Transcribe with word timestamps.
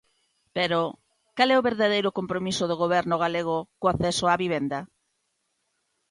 Pero, 0.55 0.79
cal 1.37 1.49
é 1.53 1.55
o 1.59 1.65
verdadeiro 1.69 2.15
compromiso 2.19 2.63
do 2.67 2.79
Goberno 2.83 3.15
galego 3.23 3.57
co 3.79 3.85
acceso 3.93 4.23
á 4.31 4.33
vivenda? 4.43 4.79